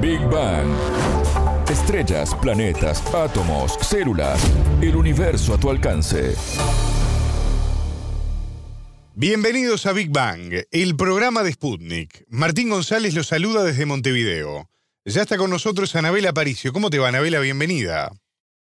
[0.00, 0.66] Big Bang.
[1.68, 4.40] Estrellas, planetas, átomos, células,
[4.80, 6.34] el universo a tu alcance.
[9.14, 12.24] Bienvenidos a Big Bang, el programa de Sputnik.
[12.28, 14.70] Martín González los saluda desde Montevideo.
[15.04, 16.72] Ya está con nosotros Anabela Aparicio.
[16.72, 17.40] ¿Cómo te va, Anabela?
[17.40, 18.10] Bienvenida.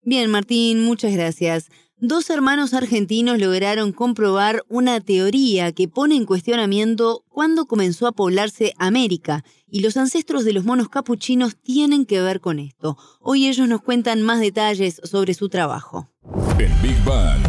[0.03, 1.69] Bien, Martín, muchas gracias.
[1.99, 8.75] Dos hermanos argentinos lograron comprobar una teoría que pone en cuestionamiento cuándo comenzó a poblarse
[8.79, 12.99] América y los ancestros de los monos capuchinos tienen que ver con esto.
[13.21, 16.11] Hoy ellos nos cuentan más detalles sobre su trabajo.
[16.59, 17.41] En Big Bang.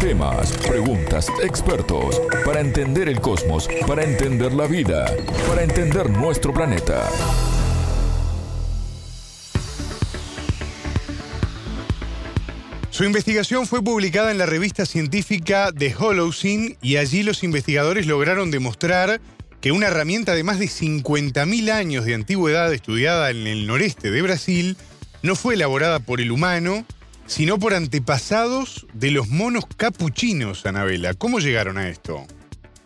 [0.00, 5.06] Temas, preguntas, expertos, para entender el cosmos, para entender la vida,
[5.48, 7.08] para entender nuestro planeta.
[12.94, 18.52] Su investigación fue publicada en la revista científica The Holocene y allí los investigadores lograron
[18.52, 19.20] demostrar
[19.60, 24.22] que una herramienta de más de 50.000 años de antigüedad estudiada en el noreste de
[24.22, 24.76] Brasil
[25.24, 26.86] no fue elaborada por el humano,
[27.26, 31.14] sino por antepasados de los monos capuchinos, Anabela.
[31.14, 32.24] ¿Cómo llegaron a esto?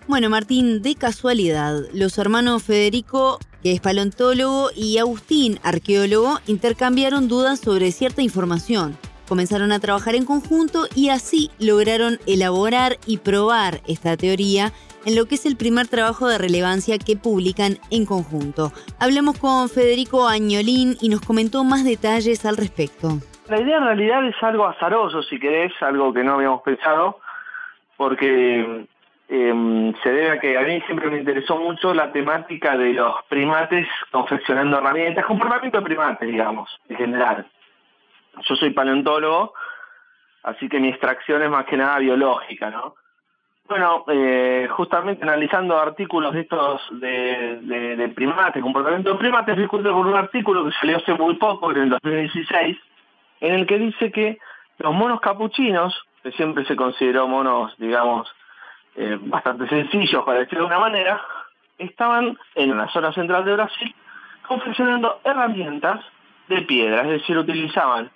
[0.07, 7.61] Bueno, Martín, de casualidad, los hermanos Federico, que es paleontólogo, y Agustín, arqueólogo, intercambiaron dudas
[7.61, 8.97] sobre cierta información.
[9.29, 14.73] Comenzaron a trabajar en conjunto y así lograron elaborar y probar esta teoría
[15.05, 18.73] en lo que es el primer trabajo de relevancia que publican en conjunto.
[18.99, 23.19] Hablemos con Federico Añolín y nos comentó más detalles al respecto.
[23.49, 27.21] La idea en realidad es algo azaroso, si querés, algo que no habíamos pensado,
[27.97, 28.87] porque
[29.29, 33.15] em, se debe a que a mí siempre me interesó mucho la temática de los
[33.29, 37.47] primates confeccionando herramientas, comportamiento de primates, digamos, en general.
[38.47, 39.55] Yo soy paleontólogo,
[40.43, 42.95] así que mi extracción es más que nada biológica, ¿no?
[43.69, 47.59] Bueno, eh, justamente analizando artículos de estos de,
[47.97, 51.83] de, primates, comportamiento de primates, discute con un artículo que salió hace muy poco, en
[51.83, 52.79] el 2016,
[53.41, 54.39] en el que dice que
[54.79, 58.27] los monos capuchinos, que siempre se consideró monos, digamos,
[58.97, 61.21] eh, bastante sencillos para decirlo de una manera,
[61.77, 63.95] estaban en la zona central de Brasil
[64.47, 66.01] confeccionando herramientas
[66.49, 68.11] de piedra, es decir, utilizaban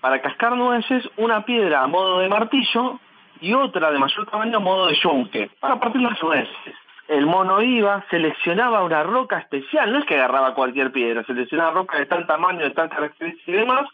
[0.00, 2.98] para cascar nueces una piedra a modo de martillo
[3.40, 6.74] y otra de mayor tamaño a modo de yunque, para partir las nueces.
[7.08, 11.98] El mono iba, seleccionaba una roca especial, no es que agarraba cualquier piedra, seleccionaba roca
[11.98, 13.86] de tal tamaño, de tal característica y demás,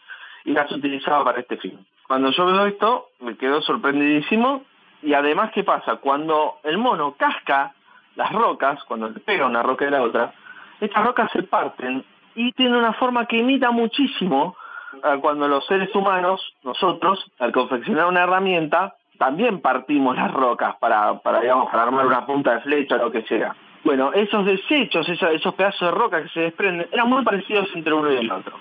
[0.45, 1.85] y las utilizaba para este fin.
[2.07, 4.63] Cuando yo veo esto, me quedo sorprendidísimo,
[5.01, 5.95] y además, ¿qué pasa?
[5.95, 7.73] Cuando el mono casca
[8.15, 10.33] las rocas, cuando le pega una roca de la otra,
[10.79, 12.03] estas rocas se parten
[12.35, 14.55] y tienen una forma que imita muchísimo
[15.03, 21.19] a cuando los seres humanos, nosotros, al confeccionar una herramienta, también partimos las rocas para,
[21.19, 23.55] para, digamos, para armar una punta de flecha o lo que sea.
[23.83, 28.11] Bueno, esos desechos, esos, pedazos de roca que se desprenden, eran muy parecidos entre uno
[28.11, 28.55] y el otro.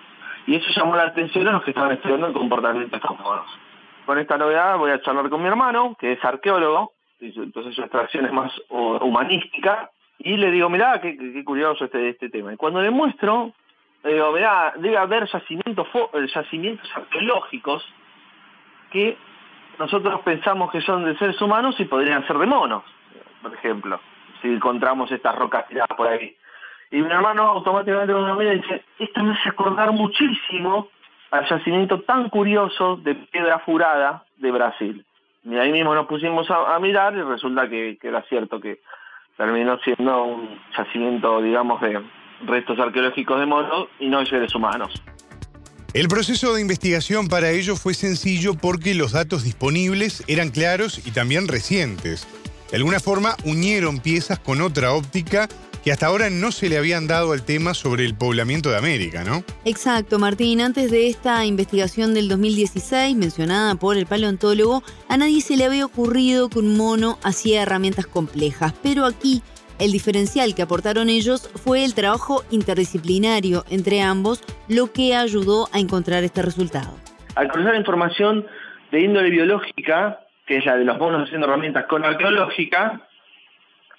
[0.47, 3.47] Y eso llamó la atención a los que estaban estudiando el comportamiento de estos monos.
[4.05, 8.27] Con esta novedad voy a charlar con mi hermano, que es arqueólogo, entonces su extracción
[8.27, 12.55] es más humanística, y le digo, mirá, qué, qué curioso este, este tema.
[12.55, 13.53] Y cuando le muestro,
[14.13, 17.85] digo, debe haber yacimientos, eh, yacimientos arqueológicos
[18.91, 19.17] que
[19.79, 22.83] nosotros pensamos que son de seres humanos y podrían ser de monos,
[23.43, 24.01] por ejemplo,
[24.41, 26.35] si encontramos estas rocas tiradas por ahí.
[26.91, 30.89] Y mi hermano automáticamente me mira y dice, esto me hace acordar muchísimo
[31.31, 35.05] al yacimiento tan curioso de piedra furada de Brasil.
[35.45, 38.81] Y ahí mismo nos pusimos a, mirar y resulta que, que, era cierto que
[39.37, 42.03] terminó siendo un yacimiento, digamos, de
[42.45, 44.93] restos arqueológicos de monos y no de seres humanos.
[45.93, 51.11] El proceso de investigación para ello fue sencillo porque los datos disponibles eran claros y
[51.11, 52.27] también recientes.
[52.71, 55.49] De alguna forma unieron piezas con otra óptica
[55.87, 59.23] que hasta ahora no se le habían dado al tema sobre el poblamiento de América,
[59.23, 59.45] ¿no?
[59.65, 60.61] Exacto, Martín.
[60.61, 65.87] Antes de esta investigación del 2016, mencionada por el paleontólogo, a nadie se le había
[65.87, 68.75] ocurrido que un mono hacía herramientas complejas.
[68.83, 69.43] Pero aquí
[69.79, 75.79] el diferencial que aportaron ellos fue el trabajo interdisciplinario entre ambos, lo que ayudó a
[75.79, 76.91] encontrar este resultado.
[77.35, 78.47] Al cruzar información
[78.91, 83.01] de índole biológica, que es la de los monos haciendo herramientas, con arqueológica,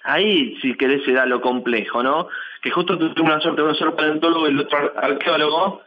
[0.02, 2.28] ahí si querés se da lo complejo, ¿no?
[2.62, 5.82] Que justo tuve una suerte de un paleontólogo y el otro arqueólogo,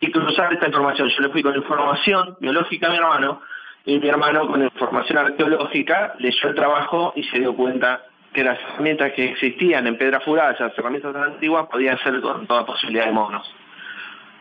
[0.00, 1.08] y cruzar esta información.
[1.08, 3.42] Yo le fui con información biológica a mi hermano,
[3.84, 8.02] y mi hermano con información arqueológica leyó el trabajo y se dio cuenta
[8.32, 12.46] que las herramientas que existían en piedra furada, esas herramientas tan antiguas, podían ser con
[12.46, 13.54] toda posibilidad de monos.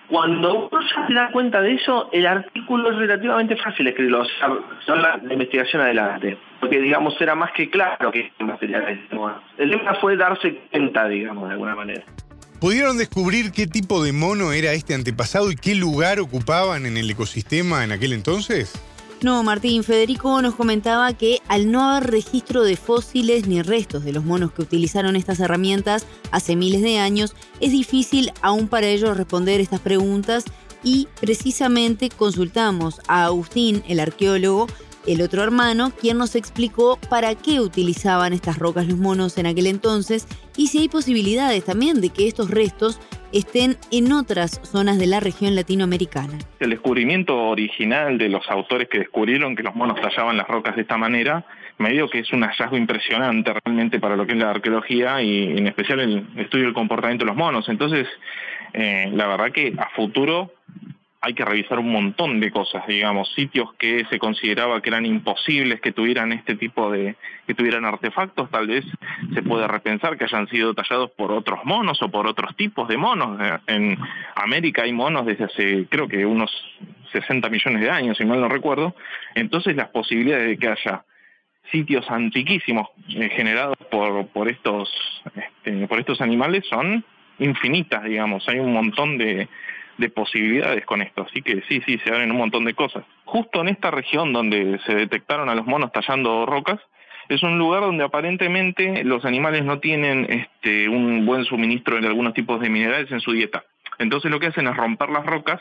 [0.09, 4.25] Cuando uno se da cuenta de eso, el artículo es relativamente fácil escribirlo, o
[4.85, 9.05] sea, la, investigación adelante, porque digamos era más que claro que material
[9.57, 12.03] El tema fue darse cuenta, digamos, de alguna manera.
[12.61, 17.11] ¿Pudieron descubrir qué tipo de mono era este antepasado y qué lugar ocupaban en el
[17.11, 18.81] ecosistema en aquel entonces?
[19.23, 24.13] No, Martín, Federico nos comentaba que al no haber registro de fósiles ni restos de
[24.13, 29.17] los monos que utilizaron estas herramientas hace miles de años, es difícil aún para ellos
[29.17, 30.45] responder estas preguntas
[30.83, 34.67] y precisamente consultamos a Agustín, el arqueólogo,
[35.07, 39.65] el otro hermano, quien nos explicó para qué utilizaban estas rocas los monos en aquel
[39.65, 42.99] entonces y si hay posibilidades también de que estos restos
[43.31, 46.37] estén en otras zonas de la región latinoamericana.
[46.59, 50.83] El descubrimiento original de los autores que descubrieron que los monos tallaban las rocas de
[50.83, 51.45] esta manera,
[51.77, 55.57] me digo que es un hallazgo impresionante realmente para lo que es la arqueología y
[55.57, 57.69] en especial el estudio del comportamiento de los monos.
[57.69, 58.07] Entonces,
[58.73, 60.51] eh, la verdad que a futuro
[61.19, 65.81] hay que revisar un montón de cosas, digamos, sitios que se consideraba que eran imposibles
[65.81, 67.15] que tuvieran este tipo de,
[67.47, 68.85] que tuvieran artefactos, tal vez
[69.33, 72.97] se puede repensar que hayan sido tallados por otros monos o por otros tipos de
[72.97, 73.39] monos.
[73.67, 73.97] En
[74.35, 76.51] América hay monos desde hace, creo que unos
[77.11, 78.95] 60 millones de años, si mal no recuerdo.
[79.33, 81.03] Entonces las posibilidades de que haya
[81.71, 84.89] sitios antiquísimos eh, generados por, por, estos,
[85.35, 87.03] este, por estos animales son
[87.39, 88.47] infinitas, digamos.
[88.47, 89.47] Hay un montón de,
[89.97, 91.25] de posibilidades con esto.
[91.29, 93.03] Así que sí, sí, se abren un montón de cosas.
[93.25, 96.79] Justo en esta región donde se detectaron a los monos tallando rocas,
[97.29, 102.33] es un lugar donde aparentemente los animales no tienen este, un buen suministro de algunos
[102.33, 103.65] tipos de minerales en su dieta.
[103.99, 105.59] Entonces lo que hacen es romper las rocas.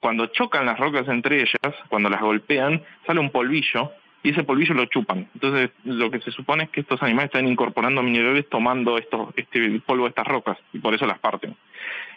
[0.00, 3.92] Cuando chocan las rocas entre ellas, cuando las golpean, sale un polvillo
[4.22, 5.28] y ese polvillo lo chupan.
[5.34, 9.80] Entonces lo que se supone es que estos animales están incorporando minerales tomando estos, este
[9.86, 11.56] polvo de estas rocas y por eso las parten.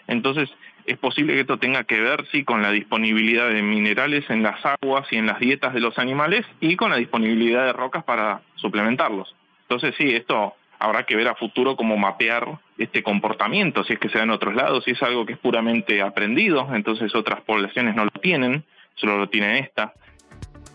[0.08, 0.50] Entonces
[0.86, 4.60] es posible que esto tenga que ver, sí, con la disponibilidad de minerales en las
[4.66, 8.42] aguas y en las dietas de los animales y con la disponibilidad de rocas para
[8.56, 9.36] suplementarlos.
[9.64, 14.10] Entonces, sí, esto habrá que ver a futuro cómo mapear este comportamiento, si es que
[14.10, 17.96] se da en otros lados, si es algo que es puramente aprendido, entonces otras poblaciones
[17.96, 18.64] no lo tienen,
[18.96, 19.94] solo lo tiene esta.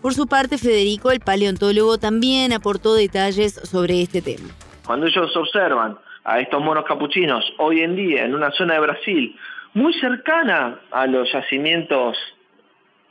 [0.01, 4.49] Por su parte, Federico, el paleontólogo, también aportó detalles sobre este tema.
[4.85, 9.35] Cuando ellos observan a estos monos capuchinos hoy en día en una zona de Brasil
[9.77, 12.17] muy cercana a los yacimientos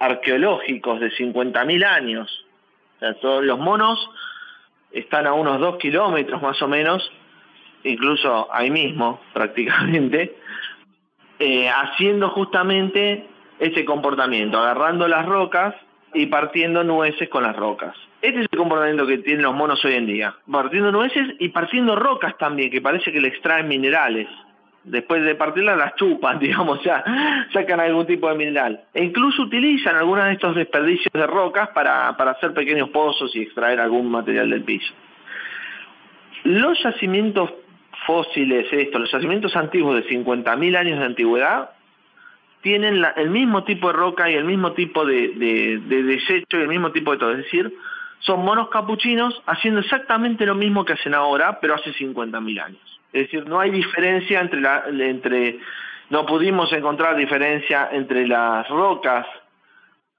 [0.01, 2.45] arqueológicos de 50.000 años.
[3.21, 4.11] Todos los monos
[4.91, 7.09] están a unos 2 kilómetros más o menos,
[7.85, 10.37] incluso ahí mismo prácticamente,
[11.39, 13.29] eh, haciendo justamente
[13.61, 15.73] ese comportamiento, agarrando las rocas
[16.15, 17.95] y partiendo nueces con las rocas.
[18.21, 21.95] Este es el comportamiento que tienen los monos hoy en día, partiendo nueces y partiendo
[21.95, 24.27] rocas también, que parece que le extraen minerales
[24.87, 27.05] después de partirlas las chupan, digamos, ya
[27.53, 28.81] sacan algún tipo de mineral.
[28.95, 33.43] E incluso utilizan algunos de estos desperdicios de rocas para, para hacer pequeños pozos y
[33.43, 34.93] extraer algún material del piso.
[36.45, 37.51] Los yacimientos
[38.07, 41.71] fósiles, estos, los yacimientos antiguos de 50.000 años de antigüedad,
[42.63, 46.63] tienen el mismo tipo de roca y el mismo tipo de, de, de desecho y
[46.63, 47.31] el mismo tipo de todo.
[47.33, 47.73] Es decir,
[48.21, 52.96] son monos capuchinos haciendo exactamente lo mismo que hacen ahora, pero hace 50.000 años.
[53.17, 55.59] Es decir, no hay diferencia entre, la, entre,
[56.11, 59.27] no pudimos encontrar diferencia entre las rocas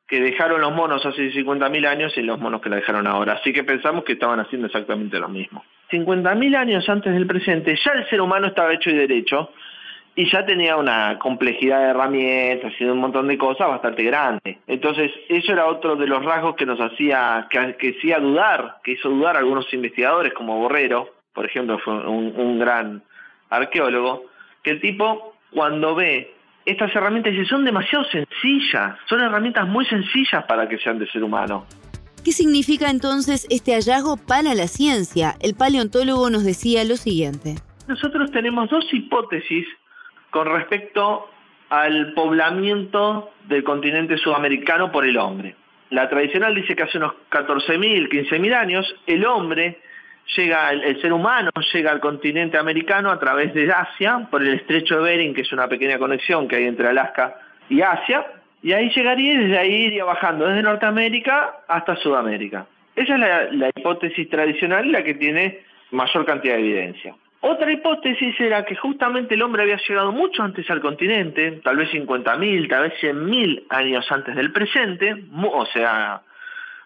[0.08, 3.34] que dejaron los monos hace 50.000 años y los monos que la dejaron ahora.
[3.34, 5.64] Así que pensamos que estaban haciendo exactamente lo mismo.
[5.92, 9.52] 50.000 años antes del presente, ya el ser humano estaba hecho y derecho
[10.16, 14.58] y ya tenía una complejidad de herramientas y un montón de cosas bastante grande.
[14.66, 18.94] Entonces, eso era otro de los rasgos que nos hacía, que, que hacía dudar, que
[18.94, 23.04] hizo dudar a algunos investigadores como Borrero, por ejemplo, fue un, gran
[23.52, 24.26] arqueólogo,
[24.64, 26.34] que el tipo cuando ve
[26.66, 31.24] estas herramientas dice, son demasiado sencillas, son herramientas muy sencillas para que sean de ser
[31.24, 31.68] humano.
[32.26, 35.36] ¿Qué significa entonces este hallazgo para la ciencia?
[35.40, 37.58] El paleontólogo nos decía lo siguiente.
[37.88, 39.68] Nosotros tenemos dos hipótesis
[40.32, 41.30] con respecto
[41.70, 45.56] al poblamiento del continente sudamericano por el hombre.
[45.92, 49.78] La tradicional dice que hace unos 14.000, 15.000 años el hombre
[50.36, 54.98] llega el, ser humano llega al continente americano a través de Asia, por el estrecho
[54.98, 57.36] de Bering, que es una pequeña conexión que hay entre Alaska
[57.70, 58.26] y Asia,
[58.62, 62.66] y ahí llegaría y desde ahí iría bajando desde Norteamérica hasta Sudamérica.
[62.96, 65.60] Esa es la, hipótesis tradicional la que tiene
[65.92, 67.16] mayor cantidad de evidencia.
[67.42, 71.92] Otra hipótesis era que justamente el hombre había llegado mucho antes al continente, tal vez
[71.92, 76.22] 50.000, tal vez 100.000 años antes del presente, o sea,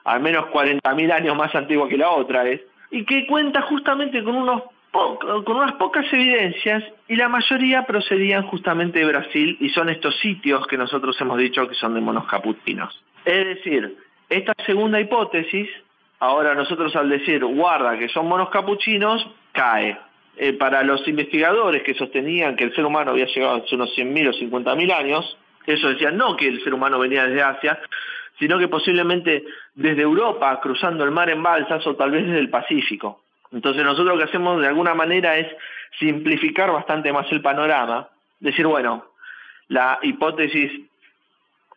[0.03, 2.59] al menos 40.000 años más antiguo que la otra es,
[2.91, 8.99] y que cuenta justamente con, unos con unas pocas evidencias y la mayoría procedían justamente
[8.99, 13.01] de Brasil y son estos sitios que nosotros hemos dicho que son de monos caputinos.
[13.23, 13.97] Es decir,
[14.29, 15.69] esta segunda hipótesis,
[16.19, 19.97] ahora nosotros al decir guarda que son monos capuchinos, cae.
[20.37, 24.29] eh, para los investigadores que sostenían que el ser humano había llegado hace unos 100.000
[24.29, 27.79] o 50.000 años, ellos decían no que el ser humano venía desde Asia,
[28.41, 29.43] sino que posiblemente
[29.75, 33.21] desde Europa, cruzando el mar en balsas o tal vez desde el Pacífico.
[33.51, 35.47] Entonces nosotros lo que hacemos de alguna manera es
[35.99, 39.05] simplificar bastante más el panorama, decir, bueno,
[39.67, 40.71] la hipótesis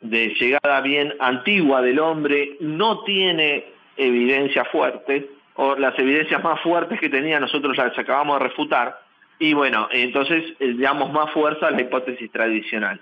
[0.00, 3.66] de llegada bien antigua del hombre no tiene
[3.98, 9.00] evidencia fuerte, o las evidencias más fuertes que tenía nosotros las acabamos de refutar,
[9.38, 12.98] y bueno, entonces le damos más fuerza a la hipótesis tradicional.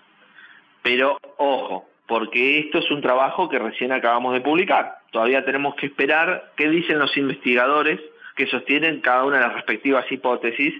[0.83, 4.99] Pero ojo, porque esto es un trabajo que recién acabamos de publicar.
[5.11, 8.01] Todavía tenemos que esperar qué dicen los investigadores
[8.37, 10.75] que sostienen cada una de las respectivas hipótesis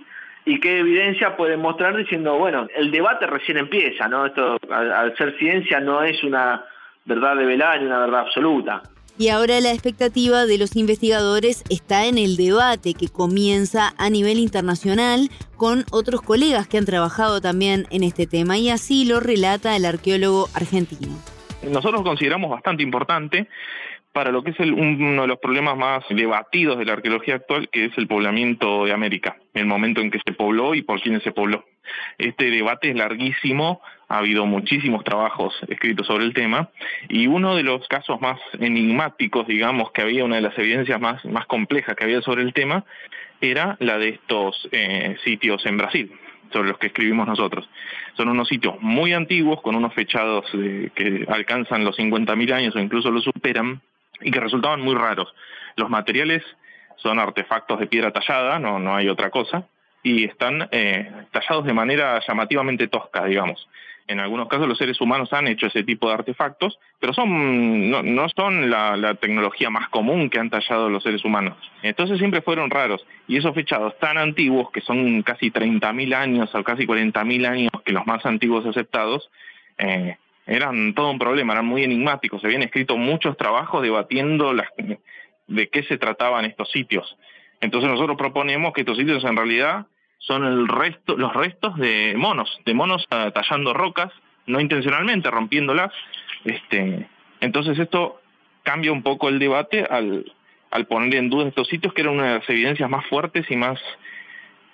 [0.45, 4.27] y qué evidencia pueden mostrar diciendo, bueno, el debate recién empieza, ¿no?
[4.27, 6.65] Esto al, ser ciencia no es una
[7.05, 8.83] verdad de velada ni una verdad absoluta.
[9.19, 14.39] Y ahora la expectativa de los investigadores está en el debate que comienza a nivel
[14.39, 19.77] internacional con otros colegas que han trabajado también en este tema y así lo relata
[19.77, 21.13] el arqueólogo argentino.
[21.63, 23.49] Nosotros consideramos bastante importante
[24.13, 27.87] para lo que es uno de los problemas más debatidos de la arqueología actual, que
[27.87, 31.33] es el poblamiento de América, el momento en que se pobló y por quiénes se
[31.33, 31.65] pobló.
[32.19, 36.71] Este debate es larguísimo, ha habido muchísimos trabajos escritos sobre el tema,
[37.09, 41.23] y uno de los casos más enigmáticos, digamos, que había, una de las evidencias más,
[41.47, 42.85] complejas que había sobre el tema,
[43.41, 46.13] era la de estos eh, sitios en Brasil
[46.53, 47.69] sobre los que escribimos nosotros.
[48.15, 50.45] Son unos sitios muy antiguos, con unos fechados
[50.95, 53.81] que alcanzan los 50.000 años o incluso lo superan,
[54.23, 55.33] y que resultaban muy raros.
[55.77, 56.43] Los materiales
[56.97, 59.67] son artefactos de piedra tallada, no, no hay otra cosa,
[60.03, 63.69] y están eh, tallados de manera llamativamente tosca, digamos.
[64.09, 68.03] En algunos casos los seres humanos han hecho ese tipo de artefactos, pero son no,
[68.03, 71.57] no son la, la, tecnología más común que han tallado los seres humanos.
[71.83, 73.07] Entonces siempre fueron raros.
[73.29, 77.93] Y esos fechados tan antiguos, que son casi 30.000 años o casi 40.000 años que
[77.93, 79.31] los más antiguos aceptados,
[79.79, 82.41] eh, eran todo un problema, eran muy enigmáticos.
[82.41, 84.69] Se habían escrito muchos trabajos debatiendo las,
[85.47, 87.17] de qué se trataban estos sitios.
[87.61, 89.87] Entonces nosotros proponemos que estos sitios en realidad
[90.19, 94.13] son el resto, los restos de monos, de monos uh, tallando rocas,
[94.47, 95.93] no intencionalmente, rompiéndolas.
[96.45, 97.09] Este,
[97.41, 98.21] entonces esto
[98.63, 100.33] cambia un poco el debate al,
[100.71, 103.57] al poner en duda estos sitios que eran una de las evidencias más fuertes y
[103.57, 103.81] más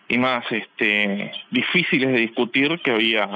[0.08, 3.28] y más este, difíciles de discutir que había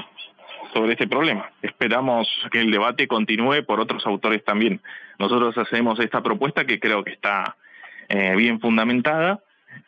[0.73, 1.51] sobre este problema.
[1.61, 4.81] Esperamos que el debate continúe por otros autores también.
[5.19, 7.55] Nosotros hacemos esta propuesta que creo que está
[8.09, 9.39] eh, bien fundamentada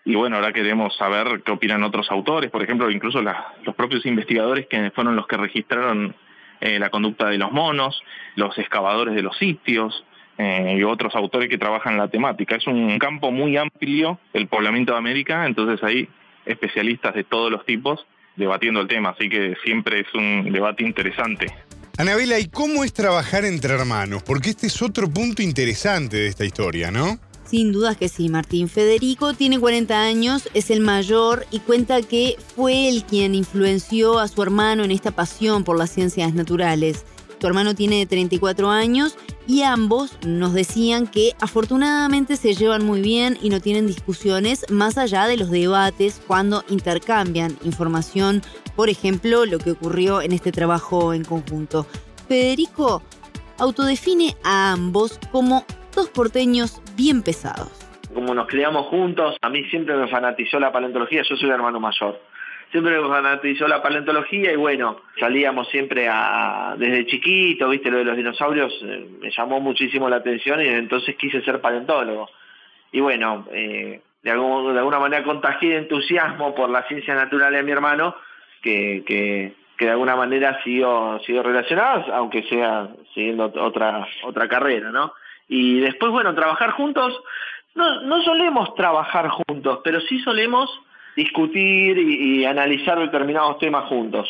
[0.03, 4.67] y bueno, ahora queremos saber qué opinan otros autores, por ejemplo, incluso los propios investigadores
[4.67, 6.15] que fueron los que registraron
[6.61, 8.01] eh, la conducta de los monos,
[8.35, 10.03] los excavadores de los sitios,
[10.37, 12.55] eh, y otros autores que trabajan la temática.
[12.55, 16.09] Es un campo muy amplio el poblamiento de América, entonces hay
[16.45, 21.47] especialistas de todos los tipos debatiendo el tema, así que siempre es un debate interesante.
[21.97, 24.21] Anabela, ¿y cómo es trabajar entre hermanos?
[24.23, 27.19] Porque este es otro punto interesante de esta historia, ¿no?
[27.45, 28.67] Sin dudas que sí, Martín.
[28.67, 34.27] Federico tiene 40 años, es el mayor y cuenta que fue él quien influenció a
[34.27, 37.05] su hermano en esta pasión por las ciencias naturales.
[37.45, 43.37] Su hermano tiene 34 años y ambos nos decían que afortunadamente se llevan muy bien
[43.39, 48.41] y no tienen discusiones más allá de los debates cuando intercambian información,
[48.75, 51.85] por ejemplo, lo que ocurrió en este trabajo en conjunto.
[52.27, 53.03] Federico
[53.59, 57.69] autodefine a ambos como dos porteños bien pesados.
[58.11, 61.79] Como nos criamos juntos, a mí siempre me fanatizó la paleontología, yo soy el hermano
[61.79, 62.19] mayor
[62.71, 68.05] siempre me fanatizó la paleontología y bueno, salíamos siempre a, desde chiquito, viste, lo de
[68.05, 72.29] los dinosaurios eh, me llamó muchísimo la atención y entonces quise ser paleontólogo.
[72.91, 77.63] Y bueno, eh, de, algún, de alguna manera contagié entusiasmo por la ciencia natural de
[77.63, 78.15] mi hermano,
[78.61, 84.91] que, que, que de alguna manera siguió, siguió relacionado, aunque sea siguiendo otra, otra carrera,
[84.91, 85.13] ¿no?
[85.47, 87.21] Y después, bueno, trabajar juntos,
[87.75, 90.69] no, no solemos trabajar juntos, pero sí solemos
[91.15, 94.27] discutir y, analizar determinados temas juntos.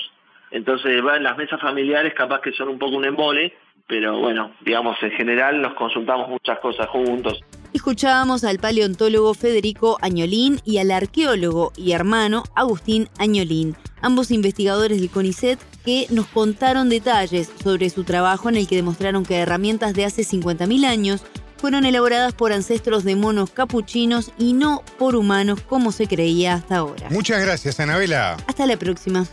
[0.52, 3.54] Entonces, en las mesas familiares capaz que son un poco un embole,
[3.88, 7.40] pero bueno, digamos, en general nos consultamos muchas cosas juntos.
[7.74, 15.10] Escuchábamos al paleontólogo Federico Añolín y al arqueólogo y hermano Agustín Añolín, ambos investigadores del
[15.10, 20.06] CONICET que nos contaron detalles sobre su trabajo en el que demostraron que herramientas de
[20.06, 21.26] hace 50.000 años
[21.66, 26.76] fueron elaboradas por ancestros de monos capuchinos y no por humanos como se creía hasta
[26.76, 27.10] ahora.
[27.10, 28.38] Muchas gracias, Anabela.
[28.46, 29.26] Hasta la próxima.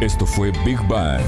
[0.00, 1.24] Esto fue Big Bang.